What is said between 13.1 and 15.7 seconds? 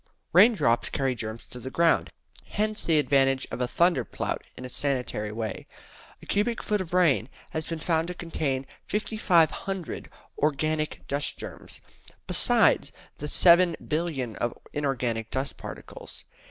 7,000,000,000 of inorganic dust